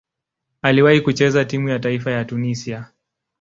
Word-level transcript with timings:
Aliwahi 0.61 1.01
kucheza 1.01 1.45
timu 1.45 1.69
ya 1.69 1.79
taifa 1.79 2.11
ya 2.11 2.25
Tunisia. 2.25 2.91